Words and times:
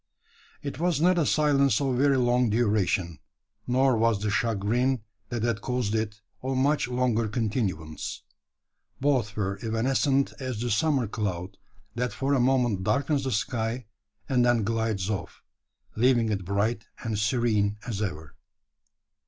It 0.63 0.79
was 0.79 0.99
not 0.99 1.19
a 1.19 1.27
silence 1.27 1.79
of 1.79 1.95
very 1.95 2.17
long 2.17 2.49
duration, 2.49 3.19
nor 3.67 3.95
was 3.95 4.19
the 4.19 4.31
chagrin 4.31 5.03
that 5.29 5.43
had 5.43 5.61
caused 5.61 5.93
it 5.93 6.21
of 6.41 6.57
much 6.57 6.87
longer 6.87 7.27
continuance. 7.27 8.23
Both 8.99 9.35
were 9.35 9.59
evanescent 9.63 10.33
as 10.39 10.59
the 10.59 10.71
summer 10.71 11.05
cloud 11.07 11.55
that 11.93 12.13
for 12.13 12.33
a 12.33 12.39
moment 12.39 12.83
darkens 12.83 13.25
the 13.25 13.31
sky, 13.31 13.85
and 14.27 14.43
then 14.43 14.63
glides 14.63 15.07
off 15.07 15.43
leaving 15.95 16.31
it 16.31 16.45
bright 16.45 16.87
and 17.03 17.19
serene 17.19 17.77
as 17.85 18.01
ever. 18.01 18.35